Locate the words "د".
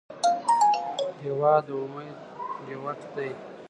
1.67-1.69